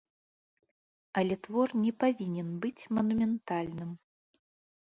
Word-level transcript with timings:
Але 1.21 1.37
твор 1.47 1.75
не 1.83 1.93
павінен 2.05 2.49
быць 2.65 2.89
манументальным. 2.99 3.91